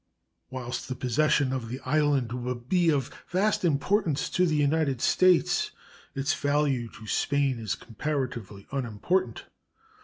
[0.49, 5.69] Whilst the possession of the island would be of vast importance to the United States,
[6.15, 9.43] its value to Spain is comparatively unimportant.